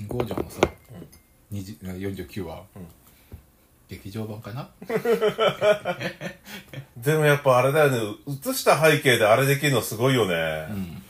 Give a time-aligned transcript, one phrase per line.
[0.00, 0.62] キングオージャーのさ、
[1.52, 2.86] 20 49話、うん。
[3.86, 4.70] 劇場版かな？
[6.96, 7.98] でもやっぱあれだよね。
[8.28, 11.02] 映した背景であれできるのすごいよね、うん。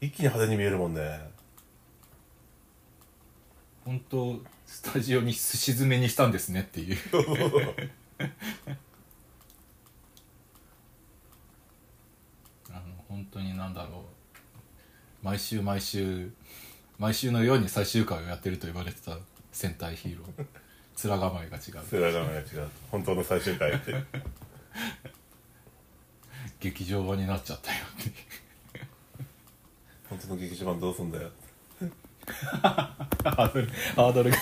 [0.00, 1.30] 一気に派手に見えるもんね。
[3.84, 6.96] 本当スタジオにすし詰めにしたんですねっていう。
[12.68, 14.16] あの本当になんだろう。
[15.22, 16.32] 毎週毎週
[16.98, 19.18] 毎週のように最終回をやってると言われてた
[19.52, 20.46] 戦隊ヒーロー。
[21.08, 21.86] 面構えが違う。
[21.86, 22.68] 世代が違う。
[22.90, 23.94] 本当の最終回って。
[26.58, 28.86] 劇場版になっちゃったよって。
[30.08, 31.30] 本当の劇場版どうすんだよ。
[32.26, 34.36] ハードルハードルが。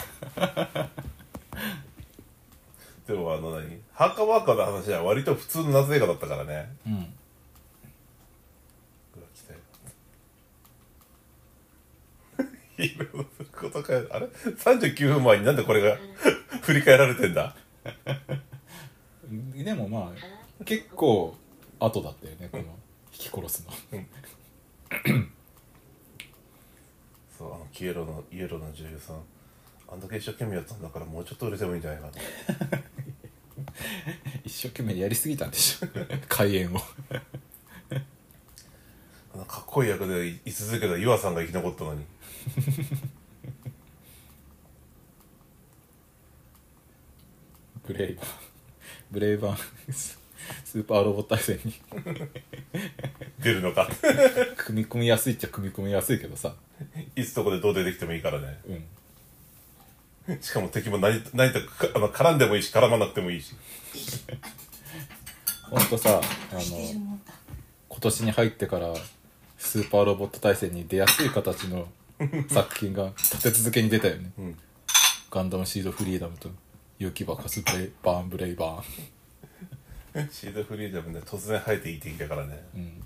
[3.06, 3.82] でもあの何？
[3.92, 6.74] ハーカーワーカーの話は割と普通の夏映画だったからね。
[6.86, 6.96] うんう
[9.20, 9.58] わ来たよ
[12.76, 15.96] ヒーローのことあれ？39分前になんでこれが
[16.62, 17.54] 振り返られてんだ？
[19.54, 20.12] でもま
[20.60, 21.34] あ結構
[21.78, 22.64] 後だったよねこの
[23.12, 23.72] 引き殺すの。
[27.36, 29.16] そうあのキエロのイエローの女優さん。
[29.90, 32.12] あんだけ一生懸命やったんだからもうちょっと売れてもいいんじゃないかな
[34.44, 35.88] 一生懸命やりすぎたんでしょ。
[36.28, 36.78] 開演を。
[39.34, 42.04] あのかっこいい役で居続けた岩さんが生き残ったのに
[47.94, 48.26] ブレイバー。
[49.12, 49.92] ブレイバー。
[49.92, 50.18] ス
[50.64, 51.72] スーパーロボット対戦に。
[53.38, 53.88] 出るのか。
[54.56, 56.54] 組み込みやすいっちゃ組み込みやすいけどさ。
[57.14, 58.58] いつどこでどう出てきてもいいからね。
[60.28, 60.40] うん。
[60.40, 63.54] しかも敵も何何とかあの絡んでもいいし絡まなくてもいいし。
[65.70, 66.60] ほんとさあの
[67.88, 68.92] 今年に入ってから
[69.56, 71.86] スーパーロボット対戦に出やすい形の
[72.48, 74.58] 作品が立て続けに出たよね、ん。
[75.30, 76.50] ガンダムシードフリーダムと
[77.04, 80.28] 雪爆発ブレイバーンブレイバーン。
[80.30, 82.64] シードフリーダムね突然生えていい敵だからね。
[82.74, 83.04] うん。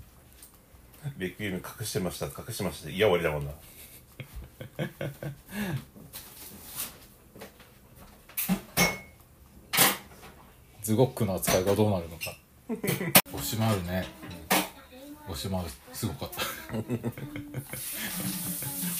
[1.17, 2.89] レクイエム隠してました隠してました。
[2.89, 3.51] いや終わりだもんな。
[10.81, 12.37] ズゴックの扱いがどうなるのか。
[13.33, 14.07] ボシマールね。
[15.27, 16.41] ボシマールすごかった。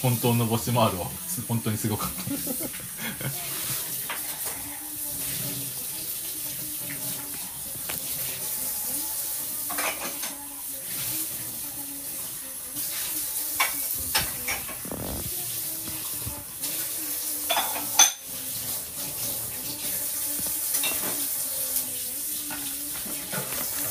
[0.02, 2.20] 本当のボシマールはす本当にすごかった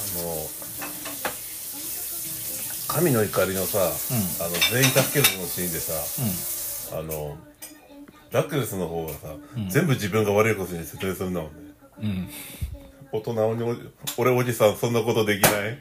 [0.00, 0.48] あの
[2.98, 5.92] 神の怒りのさ、あの全員助けるのシーンでさ、
[6.98, 7.36] あの
[8.32, 9.28] ラクレスの方がさ、
[9.68, 11.58] 全部自分が悪いことに説明するんだもんね。
[12.00, 12.04] うん。
[12.06, 12.28] うん
[13.10, 13.74] 大人にお
[14.18, 15.78] 俺おじさんそんなことできない？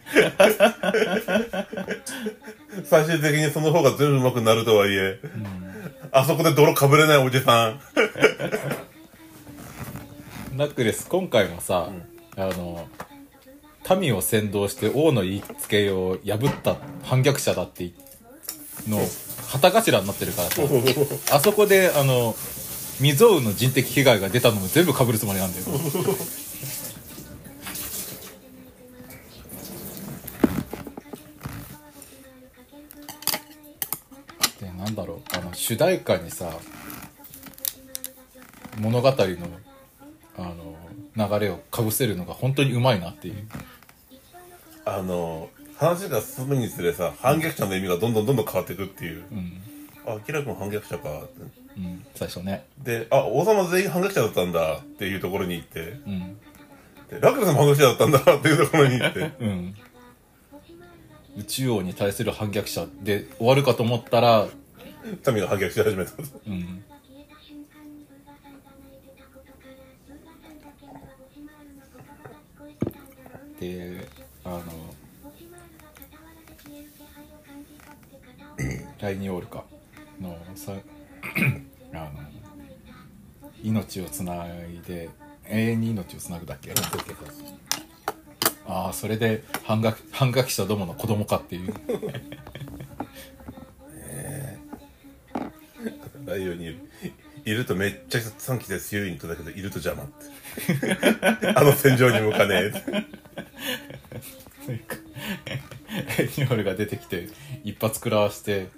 [2.85, 5.19] 最終的にその方が全部上手くなるとはいえ、
[6.13, 7.81] あそこで泥かぶれないおじさん。
[10.56, 11.89] ナックレス今回もさ、
[12.38, 12.88] あの
[13.95, 17.93] 民を先導して王の言いつけを破った反逆者だってい
[18.87, 18.99] の
[19.47, 20.61] 旗頭になってるからさ。
[21.31, 22.35] あそこであの
[22.97, 25.65] 未曾有の人的被害が出たのも全部被るつもりなんだよ。
[34.59, 35.37] でなんだろう。
[35.37, 36.51] あの主題歌にさ
[38.79, 39.15] 物語の
[40.37, 40.75] あの
[41.15, 43.47] 流れをかぶせるのが本当にうまいなっていう
[44.87, 49.61] あの話が進むにつれさ反逆者の意味がどんどんどんどん変わっていくっていう、うん、
[50.05, 51.09] あキラ君反逆者か
[51.77, 52.65] うん、最初ね。
[52.81, 55.99] であ王様全員反逆者だったんだっていうところに行って。
[56.07, 56.37] うん。
[57.07, 59.31] でラクレスも反逆者だったんだっていうところに行って。
[59.39, 59.75] うん。
[61.37, 64.47] 宇宙王に対する反逆者で終わるかと思ったら
[65.27, 66.11] 民が反逆し始めた
[66.47, 66.83] うん。
[73.59, 74.07] で
[74.47, 74.63] あの
[78.99, 79.63] ライニオールか。
[80.21, 80.71] のさ
[81.94, 82.09] あの
[83.63, 85.09] 命をつないで
[85.47, 86.71] 永遠に命をつなぐだっけ？
[88.67, 91.73] ああそれで反逆反逆者どもの子供かっていう。
[96.25, 96.79] ライオンにいる
[97.45, 100.25] いるとめっちゃ短期で強い人だけどいると邪魔って。
[101.55, 102.81] あの戦場に向かねえって
[104.65, 104.95] というか
[106.17, 107.27] レニオールが出てきて
[107.63, 108.69] 一発食らわして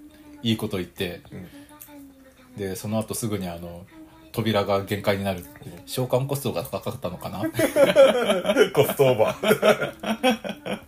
[0.44, 1.21] いいこと言って、
[2.57, 3.86] でその後すぐにあの
[4.31, 5.44] 扉が限界になる。
[5.86, 7.39] 召喚コストが高かったのかな？
[8.74, 10.80] コストオーバー。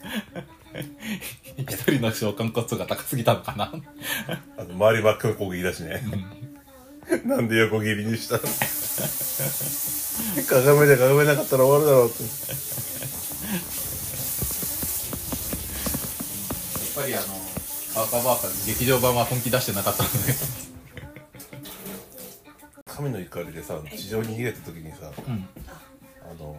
[1.58, 3.74] 一人の召喚コストが高すぎたのかな？
[4.58, 6.02] あの、周り真っ赤な攻撃だしね。
[7.26, 8.36] なんで横切りにした？
[8.38, 8.42] の
[10.98, 12.24] 鏡でなかったら終わるだろうって。
[17.12, 17.26] りあの
[17.94, 20.18] カーカバーカ劇場版は本気出してなかったので。
[22.86, 25.10] 神の怒りでさ、地上に逃げた時にさ、ん。
[25.10, 26.56] あの、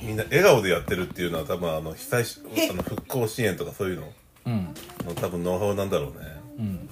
[0.00, 2.40] みんな笑顔でやってるっていうのは多分あの、被災し、
[2.70, 4.12] あの、復興支援とかそういうの
[4.46, 4.74] うん。
[5.06, 6.16] の多分ノウハウなんだろうね。
[6.58, 6.88] うん。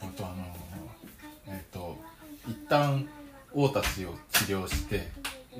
[0.00, 0.34] あとあの
[1.48, 1.98] えっ、と
[2.48, 3.08] 一旦
[3.52, 5.08] 王たちを治療して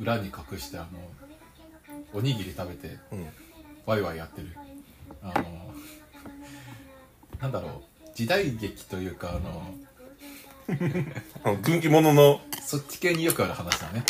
[0.00, 0.88] 裏に隠してあの
[2.14, 3.26] おにぎり食べてうん。
[3.86, 4.48] ワイワイやってる
[5.34, 5.44] あの
[7.40, 7.70] なんだろう
[8.14, 9.62] 時代劇というかあの
[11.62, 14.02] 軍記物の、そっち系によくある話だね。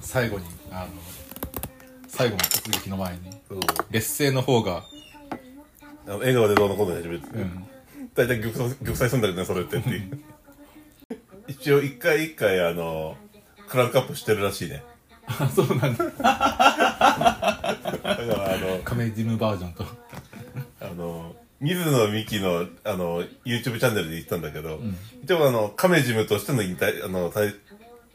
[0.00, 0.88] 最後にあの
[2.06, 3.20] 最後の突撃の前に
[3.90, 4.84] 劣勢の方が、
[6.06, 7.66] あの笑顔でどうのこうの始めて、うん、
[8.14, 10.20] 大体玉砕玉砕するんだけどねそれってっていう。
[11.48, 13.16] 一応一回一回あの
[13.68, 14.82] クランクアップしてるらしいね
[15.26, 16.04] あそうなんだ。
[16.04, 16.28] だから
[18.54, 19.84] あの亀ジムバージョンと。
[20.80, 24.96] あの水野美紀のあの YouTube チャンネルで言ってたんだけど、ん。
[25.22, 27.54] 一応あのカメジムとしての引退あの退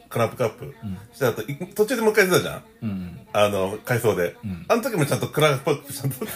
[0.10, 0.74] クランクアップ、
[1.14, 2.64] した後い途中でもう一回出たじゃん？
[2.84, 3.20] うん。
[3.34, 4.66] あの回想で、ん。
[4.68, 6.26] あの時もちゃんとクランクアップちゃんと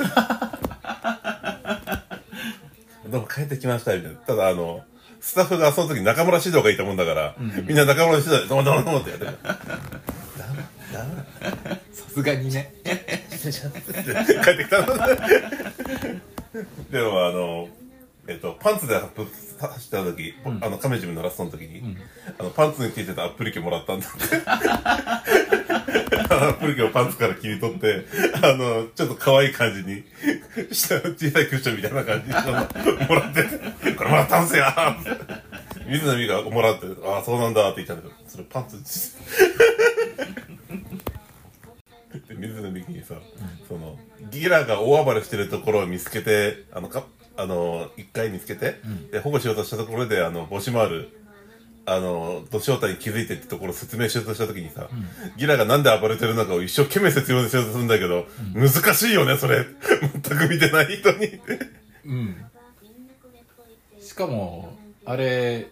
[3.09, 4.17] どうも帰ってきましたみたいな。
[4.17, 4.83] ただあの
[5.19, 9.87] スタッフがその時中村獅童がいたもんだから、みんな中村獅童でどうもどうもどうもってやってるダメダメさ
[12.13, 12.73] すがにね。
[12.83, 14.87] 帰ってきたの？
[16.91, 17.67] でもあの
[18.27, 21.97] えっとパンツで走った時、あのカメジムのラストの時に、
[22.37, 24.17] あのパンツについてたアップリケもらったんだって。
[26.33, 28.05] アップリケをパンツから切り取って
[28.41, 30.03] あのちょっと可愛い感じに
[30.73, 33.43] した小さいクッションみたいな感じにもらって
[33.93, 34.65] これもらったんすよ
[35.87, 38.77] 水野美がもらってああそうなんだって言ったんだけどそれパンツ
[42.47, 43.15] 水野美紀にさ、
[43.67, 43.97] その
[44.31, 47.05] ギラが大暴れしてるところを見つけてあのか
[47.35, 48.75] あの一回見つけて、
[49.11, 51.23] で保護しようとしたところであのボシマール
[51.85, 54.89] あの土正体に気づいてってところを説明しようとした時にさ、
[55.37, 59.65] ギラがなんで暴れてるのかを一生懸命説明しようとするんだけど、難しいよねそれ。
[60.21, 61.39] 全く見てない人に。
[62.05, 62.45] うん。
[63.99, 65.67] しかもあれ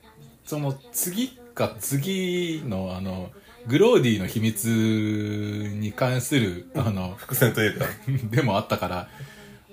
[0.46, 3.32] その次か次のあの
[3.68, 7.86] グローディの秘密に関するあの伏線というか。
[8.32, 9.10] でもあったから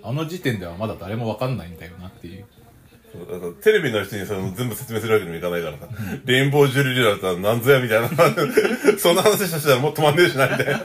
[0.02, 2.44] あの時点ではまだ誰もわかんないんだよなっていう。
[3.62, 5.88] テレビの人にその全部説明するわけにもいかないからさ、
[6.26, 8.08] レインボージュリリだったらなんぞやみたいな。
[8.98, 10.82] そんな話したらもう止まんねえしなみたいな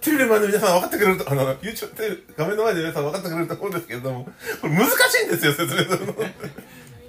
[0.00, 1.30] テレビの前で皆さん分かってくれると。
[1.30, 4.24] あの YouTube テレビ画面の前で皆さん分かってくれると思うんですけれども。
[4.62, 4.92] これ難し
[5.22, 6.14] いんですよ説明するの。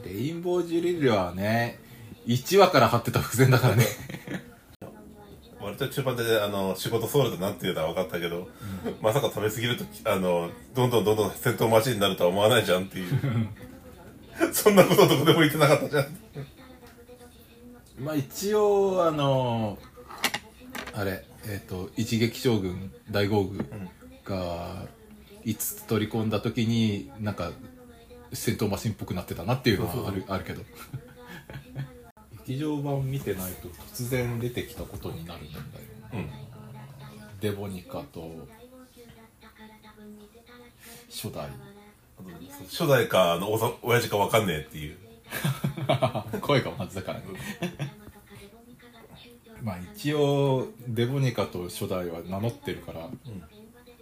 [0.06, 1.80] レインボージュリルはね
[2.28, 3.86] 1話から張ってた伏線だからね。
[5.60, 8.50] 割と中盤であの仕事ソウルとなんていうのは分かったけど、
[9.02, 13.50] まさか食べ過ぎるとあのどんどんどんどん戦闘マシンになるとは思わないじゃんっていう。
[14.54, 16.18] そんなことどこでも言ってなかったじゃん。
[18.00, 19.78] まあ一応あの
[20.94, 23.64] あれえっ、と一撃将軍大豪宮
[24.26, 24.88] が
[25.46, 27.52] 5つ取り込んだ時になんか
[28.34, 30.64] 戦闘マシンっぽくなってたなっていうのはあるあるけど
[32.46, 35.64] 劇場版見てないと突然出てきたことになるんだよ
[36.14, 36.30] な、うん。
[37.40, 38.48] デボニカと
[41.10, 41.48] 初代。
[42.70, 44.98] 初代かあのおさ親父か分かんねえっていう。
[46.42, 47.26] 声が同じだからね。
[49.62, 53.10] まあ一応デボニカと初代は名乗ってるから、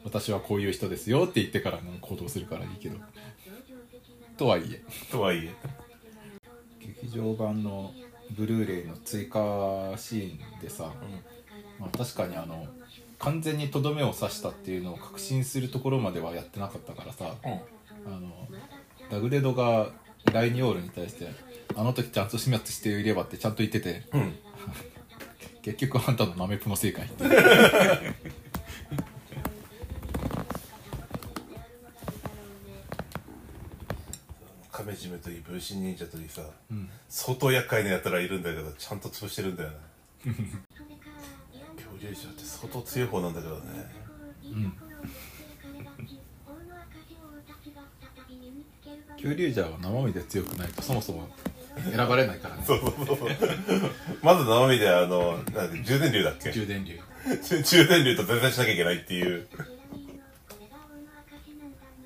[0.04, 2.98] 私はこういう人ですよって言ってからの行動するからいいけど。
[4.38, 4.84] とはいえ。
[5.12, 5.54] とはいえ。
[6.80, 7.94] 劇場版の
[8.32, 9.40] ブルーレイの追加
[9.98, 10.92] シーンでさ、
[11.80, 12.68] まあ、確かにあの
[13.18, 18.48] 完全にとどめを刺したっていうのを確信するところまではやってなかったからさ、あの
[19.10, 19.90] ダグレドが
[20.32, 21.28] ライニオールに対して
[21.76, 24.36] 「あの時ちゃんと始末していれば」ってちゃんと言っててうん。
[25.62, 27.24] 結局あんたのナメプの正解って
[34.80, 36.42] 亀締めといい分身忍者といいさ、
[36.74, 36.90] ん。
[37.10, 39.76] 相当厄介なやつらいるんだけどちゃんと潰してるんだよね。
[41.76, 43.62] 恐竜者って相当強い方なんだけどね。
[44.44, 44.74] うん。
[49.16, 51.28] 恐竜ジャーは生身で強くないとそもそも
[51.92, 52.64] 選ばれないからね。
[52.66, 53.30] そうそうそう
[54.24, 56.98] まず生身であのなん充電流だっけ充電流。
[57.64, 58.16] 充電流。
[58.18, 59.46] と全然しなきゃいけないっていう。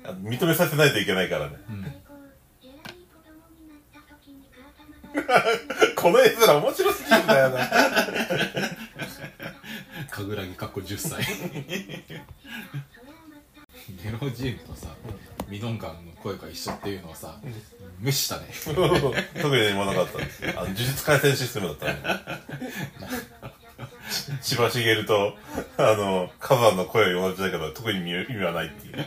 [0.04, 1.56] あ認めさせないといけないからね、
[6.04, 7.66] この絵面面白すぎるんだよな。
[10.10, 11.24] 神楽木かっこ10歳
[14.02, 14.88] ゲロジームとさ
[15.48, 17.40] ミノンガンの声が一緒っていうのはさ
[18.00, 18.48] 無視したね。
[19.40, 20.18] 特に何もなかった。
[20.60, 21.96] あの呪術廻戦システムだったね
[24.42, 25.34] 千葉茂と
[25.78, 29.06] あの火山の声は同じだけど特に意味はないっていう。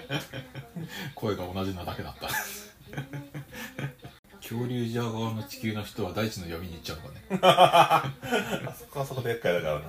[1.13, 2.27] 声が同じなだけだった
[4.58, 7.22] 恐竜ジャー側の地球の人は大地の読みに行っちゃうのかね。
[7.44, 9.82] あそこはそこで厄介だからな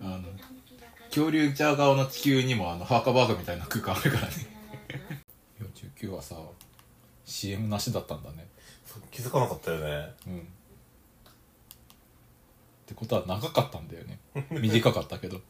[0.00, 0.22] あの
[1.08, 4.32] 恐竜ジャー側の地球にもあのハーカバーグみたいな空間あるからね。
[6.00, 6.36] 49はさ
[7.26, 8.48] CM なしだったんだね。
[9.10, 10.14] 気づかなかったよね。
[10.26, 10.38] うん。
[10.38, 10.42] っ
[12.86, 14.18] てことは長かったんだよね。
[14.50, 15.42] 短かったけど。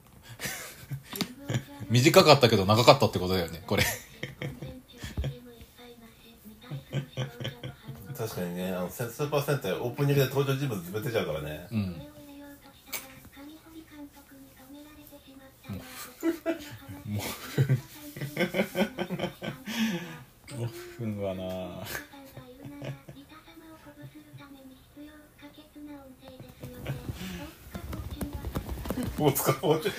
[1.88, 3.84] 短かったけど長かったってことだよねこれ
[8.16, 11.66] 確かにねあのスーパー戦隊オープニングで登場人物全てちゃうからね。
[11.70, 11.78] うん。
[17.04, 17.20] も
[20.56, 21.20] うもうふん。
[21.22, 21.42] はな。
[29.18, 29.90] 大塚包丁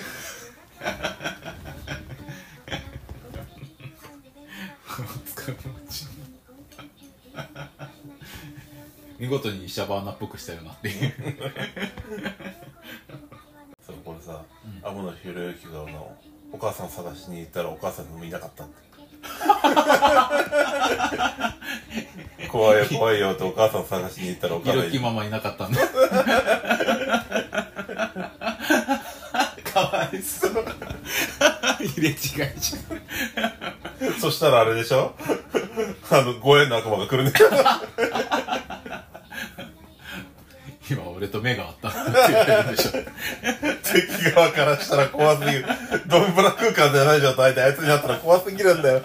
[9.18, 11.12] 見事にイシャバーナっぽくしたよなっていう。
[13.86, 14.42] そうこれさ、
[14.82, 16.16] 天野ひろゆきがあの
[16.52, 18.74] お母さん探しに行ったらお母さんもいなかったって。
[22.48, 24.80] 怖いよ怖いよってお母さん探しに行ったらお母ひさん。
[24.80, 25.80] いろきママいなかったんだ。
[29.72, 30.52] かわいそう。
[31.80, 32.44] 入れ違いじゃ
[34.10, 34.14] ん。
[34.20, 35.14] そしたらあれでしょ？
[36.10, 37.32] あのご縁の悪魔が来るね
[40.90, 41.98] 今俺と目が合ったって
[42.28, 42.92] 言われるでしょ。
[42.92, 45.64] 敵側からしたら怖すぎる。
[46.06, 49.02] ドンブラ空間じゃない状態であいつに会ったら怖すぎるんだよ。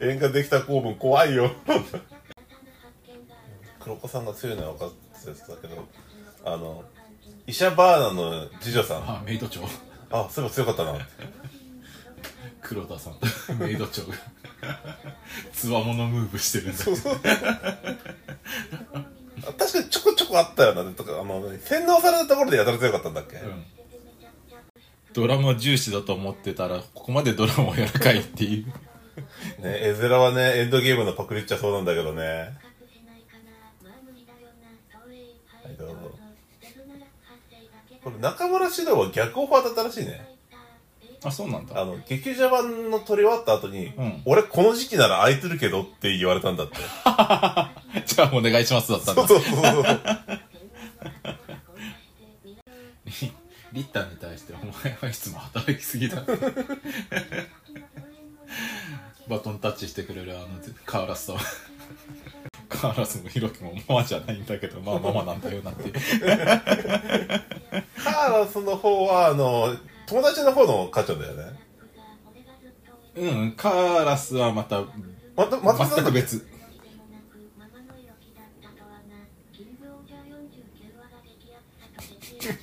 [0.00, 1.50] 縁ができた公文怖いよ。
[3.80, 5.86] 黒子さんが強いのは分かってたけど
[6.44, 6.84] あの
[7.46, 9.02] イシャバーナの次女さん。
[9.02, 9.60] あメイド長。
[10.10, 10.98] あそういえば強かったな。
[12.62, 13.14] 黒田さん。
[13.14, 13.26] と
[13.60, 14.14] メイド長が
[15.52, 16.84] つわものムーブしてるんだ。
[19.58, 20.84] 確かにちょこちょこあったよな。
[20.92, 23.64] とかあの洗脳されたところでやたら強かったんだっけ、うん。
[25.12, 28.66] ドラマ重視だと思ってたらここまでドラマをやらかいっていう。
[28.66, 28.72] ね
[29.62, 32.22] 絵面はねエンドゲームのパクリっちゃそうなんだけどね。
[35.62, 35.96] はいどうぞ。
[38.02, 40.35] これ中村獅童は逆オファーだったらしいね
[41.26, 41.80] あそうなんだ。
[41.80, 44.22] あの劇場版の撮り終わった後に、ん。
[44.24, 46.76] 俺この時期なら空いてるけどって言われたんだって。
[48.06, 49.26] じゃあお願いしますだったんだ。
[49.26, 50.00] そうそうそうそう。
[53.72, 56.22] リッターに対してお前はいつも働きすぎだ。
[59.28, 60.46] バトンタッチしてくれるあの
[60.84, 61.36] カーラスと
[62.68, 65.90] カーラスもヒロキもママじゃないんだけどまあママなんだよなって。
[65.90, 71.44] カーラスの方はあの友達の方の課長だよね。
[73.16, 74.82] うんカーラスはまた
[75.36, 76.46] またまた全く別。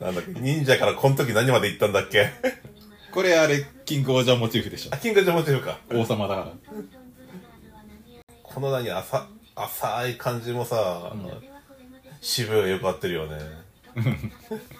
[0.00, 0.40] なんだっけ？
[0.40, 2.30] 忍者からこの時何まで行ったんだっけ？
[3.12, 4.90] これあれキングオージャーモチーフでしょ。
[4.94, 5.78] あキングジャモチーフか。
[5.92, 6.52] 王様だから。
[8.42, 11.12] この何浅浅い感じもさ、
[12.20, 13.38] 渋いがよく合ってるよね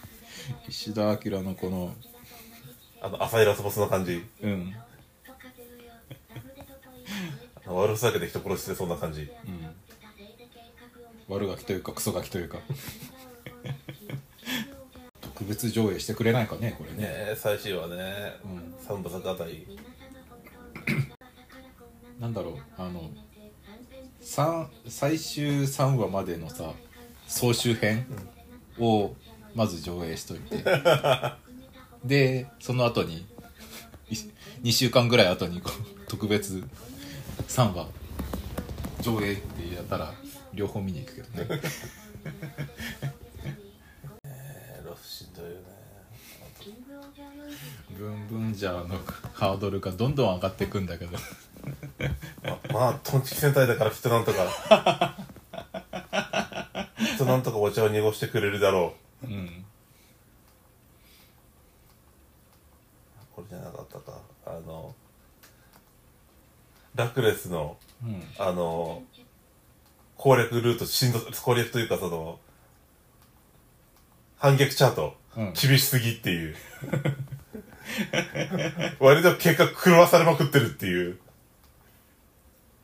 [0.68, 1.94] 石田明のこの
[3.00, 4.24] あの浅いラスボスの感じ。
[4.42, 4.74] うん。
[7.64, 9.30] あ の悪ふざけで人殺してそうな感じ。
[11.28, 12.58] 悪ガキというかクソガキというか。
[15.20, 16.96] 特別上映してくれないかねこれね。
[16.96, 18.34] ねえ最終話ね、
[18.86, 19.78] 三部作あたり。
[22.18, 23.10] なんだろうあの
[24.20, 26.72] 三最終3話までのさ
[27.28, 28.06] 総集編
[28.78, 29.14] を
[29.58, 30.64] まず上映しといて。
[32.04, 33.26] でその後に
[34.62, 36.62] 2週間ぐらい後にこう特別
[37.48, 37.88] 3話
[39.00, 40.14] 上映ってやったら
[40.54, 41.60] 両方見に行くけどね。
[44.22, 45.56] えーロフしんどいよね。
[47.98, 48.96] ブンブンジャーの
[49.32, 51.18] ハードルがどんどん上がっていくんだけど。
[52.44, 55.16] ままあトンチキ戦隊だからきっとなんとか
[56.96, 59.64] きっとなんとかお茶を濁してくれるだろううん
[63.34, 64.94] これじゃなかったかあの
[66.94, 68.22] ラクレスのうん。
[68.38, 69.02] あの
[70.16, 72.38] 攻略ルートしんど攻略というかその
[74.36, 75.52] 反撃チャート、うん。
[75.52, 76.54] 厳しすぎっていう。
[79.00, 81.18] 割と結果狂わされまくってるっていう。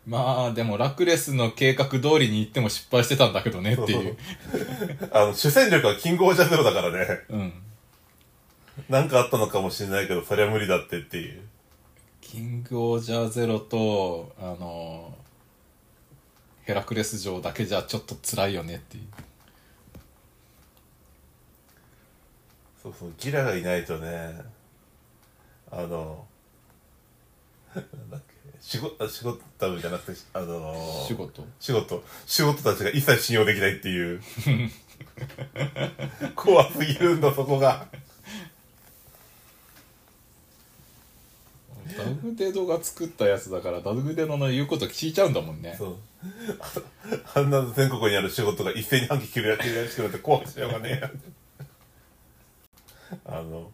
[0.05, 4.17] まあでもラクレスの計画通りに行っても失敗してたんだけどねっていう。
[5.13, 7.21] あの主戦力はキングオージャーゼロだからね。
[7.31, 7.53] うん。
[8.89, 11.43] なんかあったのかもしれないけどそれは無理だってっていう
[12.35, 15.17] キングオージャーゼロとあの
[16.65, 19.05] ヘラクレス城だけじゃちょっと辛いよねっていう。
[22.83, 24.35] そうそうギラがいないとね
[25.71, 26.25] あの
[27.77, 31.47] なんだっけ仕事あ仕事多分じゃなくてあのー仕事。
[31.61, 32.03] 仕事。
[32.27, 34.21] 仕事たちが一切信用できないっていう。
[36.35, 37.87] 怖すぎるんだそこが
[41.97, 45.75] ダグデドが作ったやつだからダグデドの言うこと聞いちゃうんだもんね。
[45.77, 45.97] そう。
[46.61, 46.73] あ
[47.41, 51.11] あんな全国にある仕事が一斉に反旗切るやつやしくなって怖くしようがねえや。
[53.27, 53.71] あの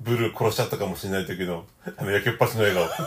[0.00, 2.88] ブルー殺しちゃったかもしれない時のあの焼けっぱちの笑顔。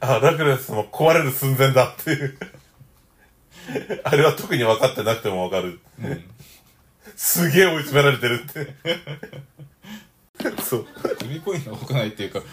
[0.00, 2.38] あラクレスも壊れる寸前だっていう。
[4.04, 5.80] あれは特に分かってなくても分かる、
[7.16, 8.74] すげえ追い詰められてるって
[10.68, 10.86] そう
[11.18, 12.44] 組み込みが多くないっていうかも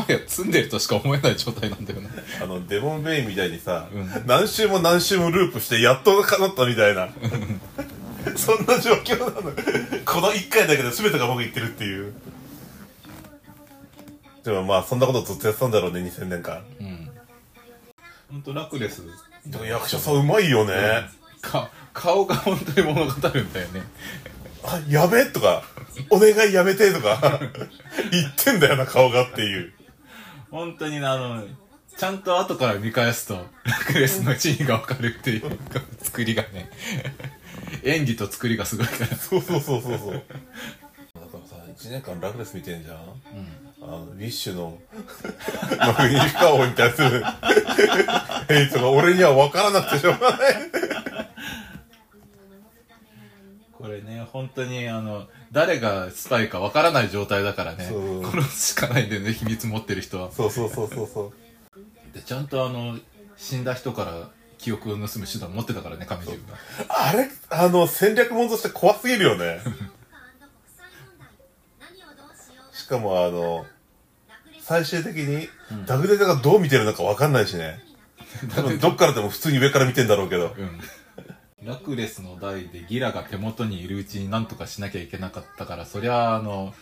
[0.00, 2.08] はや積んでるとしか思えない状態なんだよね
[2.40, 7.08] あの、デモンベインみたいにさ、うん何周も何周もループして、やっと叶ったみたいな。
[8.36, 9.52] そんな状況なの。
[10.04, 12.14] この一回だけで全てが僕言ってるっていう。
[14.44, 16.62] でもまあ、そんなことずっとやってたんだろうね、2000年間。
[16.80, 17.10] うん
[18.30, 19.02] ほんとラクレス
[19.46, 20.74] でも役者さんうまいよね。
[21.40, 23.82] か顔が本当に物語るんだよね
[24.64, 25.62] あ、やべえとか、
[26.10, 27.40] お願いやめてとか、
[28.10, 29.72] 言ってんだよな、顔がっていう。
[30.50, 31.44] 本当にあの
[31.96, 33.42] ちゃんと後から見返すとラ
[33.86, 35.58] クレスの地位がわかるっていう
[36.00, 36.70] 作りがね
[37.82, 40.12] 演技と作りがすごいからそうそうそうそうそう。
[40.12, 40.26] だか
[41.34, 42.96] らさ、1年間ラクレス見てんじゃん
[43.82, 44.78] あの、ウィッシュの、
[45.78, 47.22] マグニフィカ王に対する
[48.48, 50.54] ヘイトが俺には分からなくてしょうがない。
[53.84, 57.84] これね本当にあの誰がスパイかわからない状態だからね。
[57.84, 58.24] そう。
[58.24, 60.32] 殺すしかないんでね秘密持ってる人は。
[60.32, 61.32] そうそうそうそうそう。
[62.14, 62.98] でちゃんとあの
[63.36, 66.36] 死んだ人から記憶を盗む手段持ってたからね亀十が。
[66.88, 67.28] あれ？
[67.50, 69.60] あの、戦略もんとして怖すぎるよね。
[72.72, 73.66] しかもあの、
[74.62, 75.50] 最終的に、
[75.84, 77.84] ダグデダがどう見てるのか分かんないしね。
[78.54, 80.54] 多分どっからでも普通に上から見てんだろうけど。
[80.56, 80.80] うん
[81.64, 86.74] ラクレスの代でギラが手元にいるうちに何とかしなきゃいけなかったからそりゃあの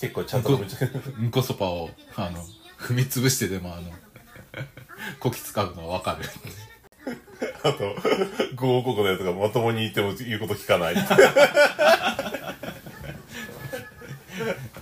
[0.00, 0.74] 結構ちゃんと見て
[1.20, 2.42] うんこそぱをあの
[2.78, 3.90] 踏み潰してでもあの
[5.20, 6.24] こき使うのはわかる
[7.62, 7.94] あと、
[8.56, 10.94] 5王国のやつがまともに言っても言うこと聞かない。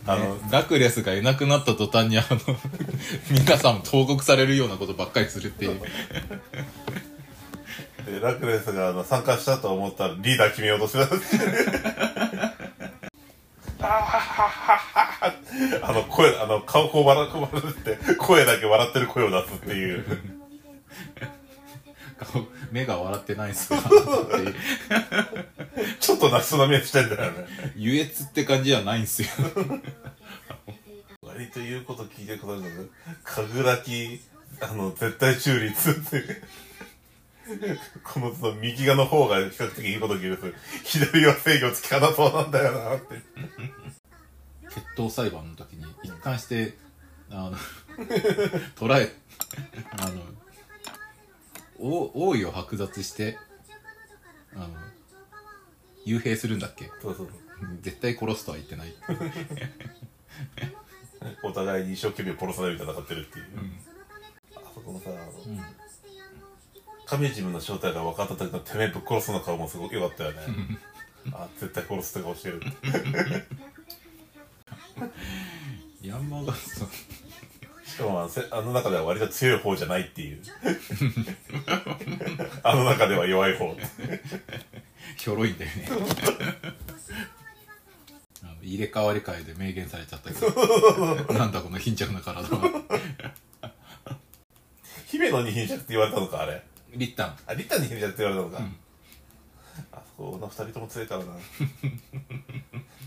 [0.07, 2.38] あの、ねラクレスがいなくなった途端にあの
[3.31, 5.81] 皆さん投獄されるようなことばっかりするっていう
[8.18, 11.07] でラクレスがあの参加したと思ったらリーダー決めようとしてた。
[15.83, 20.04] あの声、あの顔こう笑こう笑って、声だけ笑ってる声を出すっていう。
[22.18, 24.54] 顔目が笑ってないっすかっていう
[26.00, 27.46] ちょっと泣きそうな目してんだよね。
[27.76, 29.28] 優越って感じじゃないんすよ
[31.22, 32.90] 割と言うこと聞いてくださる
[33.22, 34.20] かぐらき、
[34.61, 36.42] あの、絶対中立って。
[38.04, 40.54] このその右側の方が比較的いいこと聞いてる。
[40.84, 43.06] 左は制御つき方そうなんだよなって。
[44.68, 46.76] 決闘裁判の時に一貫して
[47.30, 47.56] あの
[48.76, 49.12] 捉え
[49.98, 50.22] あの
[51.80, 53.38] お王位を剥奪して
[54.54, 54.68] あの
[56.06, 56.90] 幽閉するんだっけ？
[57.00, 57.28] そうそう。
[57.80, 58.94] 絶対殺すとは言ってない
[61.42, 63.46] お互いに一生懸命殺さないように戦ってるっていう。
[64.54, 65.58] あそこのさ、あの
[67.09, 70.40] 神ジムの正体が分かった時のてめえぶっ殺すの顔もすごく良かったよね。
[71.33, 72.66] あ、絶対殺すって顔してるって。
[76.03, 76.88] ヤンマがそう
[77.87, 80.42] しかもあの中では割と強い方じゃないっていう。
[82.62, 83.75] あの中では弱い方。
[85.16, 85.88] ひょろいんだよね
[88.62, 92.83] 入れ替わり替えで明言されちゃったけどなんだこの貧弱な体は
[95.07, 96.62] 姫野に貧弱って言われたのかあれ
[96.94, 97.37] リッタン。
[97.46, 98.77] あリタに貧弱って言われたのか、うん。
[99.92, 101.33] あそこの二人とも強いからな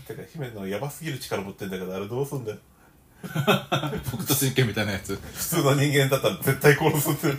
[0.06, 2.58] てか姫野やばすぎる力持ってんだけどあれどうすんだよ。
[3.22, 5.16] 北斗神拳みたいなやつ。
[5.16, 7.32] 普通の人間だったら絶対殺すって。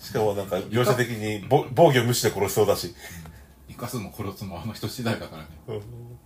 [0.00, 2.94] しかもなんか描写的にぼ防御無視で殺しそうだし、
[3.68, 5.48] 生かすも殺すもあの人次第だからね。
[5.68, 6.18] うん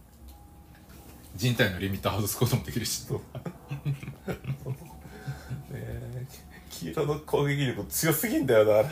[1.37, 3.07] 人体のリミッター外すこともできるし。
[3.13, 3.19] ね
[5.73, 6.27] え
[6.71, 8.91] 黄色の攻撃力強すぎんだよな